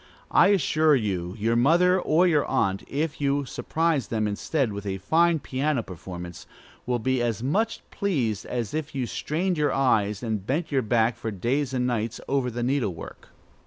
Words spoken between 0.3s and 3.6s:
I assure you your mother or your aunt, if you